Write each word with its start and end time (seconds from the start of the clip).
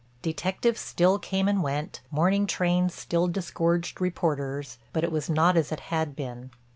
Detectives 0.23 0.79
still 0.81 1.19
came 1.19 1.47
and 1.47 1.61
went, 1.61 2.01
morning 2.09 2.47
trains 2.47 2.91
still 2.91 3.27
disgorged 3.27 4.01
reporters, 4.01 4.79
but 4.93 5.03
it 5.03 5.11
was 5.11 5.29
not 5.29 5.55
as 5.55 5.71
it 5.71 5.79
had 5.91 6.15
been. 6.15 6.49